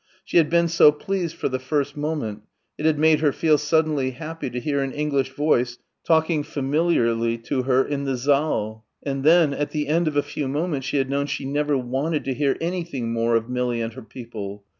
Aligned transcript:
She 0.25 0.37
had 0.37 0.49
been 0.49 0.67
so 0.67 0.91
pleased 0.91 1.35
for 1.35 1.47
the 1.47 1.59
first 1.59 1.95
moment. 1.95 2.41
It 2.75 2.87
had 2.87 2.97
made 2.97 3.19
her 3.19 3.31
feel 3.31 3.59
suddenly 3.59 4.09
happy 4.09 4.49
to 4.49 4.59
hear 4.59 4.79
an 4.81 4.93
English 4.93 5.29
voice 5.29 5.77
talking 6.03 6.41
familiarly 6.41 7.37
to 7.51 7.61
her 7.61 7.85
in 7.85 8.05
the 8.05 8.17
saal. 8.17 8.83
And 9.03 9.23
then 9.23 9.53
at 9.53 9.69
the 9.69 9.87
end 9.87 10.07
of 10.07 10.17
a 10.17 10.23
few 10.23 10.47
moments 10.47 10.87
she 10.87 10.97
had 10.97 11.11
known 11.11 11.27
she 11.27 11.45
never 11.45 11.77
wanted 11.77 12.25
to 12.25 12.33
hear 12.33 12.57
anything 12.59 13.13
more 13.13 13.35
of 13.35 13.47
Millie 13.47 13.79
and 13.81 13.93
her 13.93 14.01
people. 14.01 14.63